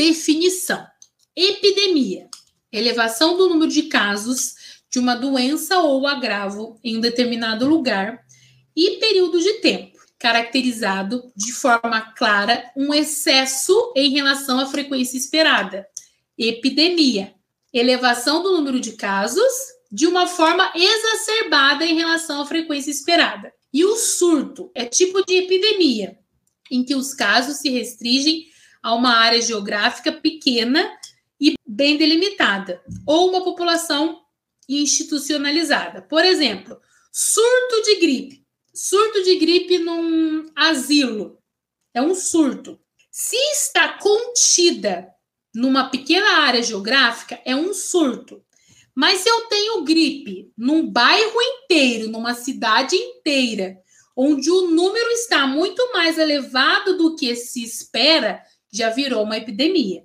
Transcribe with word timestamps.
Definição: 0.00 0.82
epidemia, 1.36 2.26
elevação 2.72 3.36
do 3.36 3.50
número 3.50 3.70
de 3.70 3.82
casos 3.82 4.54
de 4.90 4.98
uma 4.98 5.14
doença 5.14 5.78
ou 5.80 6.06
agravo 6.06 6.80
em 6.82 6.96
um 6.96 7.00
determinado 7.00 7.68
lugar 7.68 8.24
e 8.74 8.92
período 8.92 9.38
de 9.38 9.60
tempo, 9.60 9.98
caracterizado 10.18 11.30
de 11.36 11.52
forma 11.52 12.00
clara 12.16 12.64
um 12.74 12.94
excesso 12.94 13.92
em 13.94 14.08
relação 14.08 14.58
à 14.58 14.64
frequência 14.64 15.18
esperada. 15.18 15.86
Epidemia, 16.38 17.34
elevação 17.70 18.42
do 18.42 18.52
número 18.52 18.80
de 18.80 18.92
casos 18.92 19.52
de 19.92 20.06
uma 20.06 20.26
forma 20.26 20.72
exacerbada 20.74 21.84
em 21.84 21.94
relação 21.94 22.40
à 22.40 22.46
frequência 22.46 22.90
esperada. 22.90 23.52
E 23.70 23.84
o 23.84 23.94
surto 23.96 24.70
é 24.74 24.86
tipo 24.86 25.22
de 25.26 25.34
epidemia, 25.34 26.18
em 26.70 26.82
que 26.82 26.94
os 26.94 27.12
casos 27.12 27.58
se 27.58 27.68
restringem 27.68 28.48
a 28.82 28.94
uma 28.94 29.16
área 29.16 29.40
geográfica 29.40 30.12
pequena 30.12 30.90
e 31.40 31.54
bem 31.66 31.96
delimitada, 31.96 32.82
ou 33.06 33.30
uma 33.30 33.42
população 33.42 34.20
institucionalizada. 34.68 36.02
Por 36.02 36.24
exemplo, 36.24 36.78
surto 37.12 37.82
de 37.84 37.96
gripe. 37.96 38.44
Surto 38.72 39.22
de 39.22 39.36
gripe 39.36 39.78
num 39.78 40.46
asilo. 40.54 41.38
É 41.92 42.00
um 42.00 42.14
surto. 42.14 42.78
Se 43.10 43.36
está 43.52 43.98
contida 43.98 45.08
numa 45.54 45.88
pequena 45.88 46.42
área 46.42 46.62
geográfica, 46.62 47.40
é 47.44 47.56
um 47.56 47.74
surto. 47.74 48.42
Mas 48.94 49.20
se 49.20 49.28
eu 49.28 49.42
tenho 49.48 49.82
gripe 49.82 50.52
num 50.56 50.88
bairro 50.88 51.40
inteiro, 51.42 52.08
numa 52.08 52.34
cidade 52.34 52.94
inteira, 52.94 53.76
onde 54.16 54.50
o 54.50 54.70
número 54.70 55.10
está 55.10 55.46
muito 55.46 55.92
mais 55.92 56.18
elevado 56.18 56.96
do 56.96 57.16
que 57.16 57.34
se 57.34 57.62
espera, 57.62 58.42
já 58.72 58.90
virou 58.90 59.22
uma 59.24 59.36
epidemia. 59.36 60.04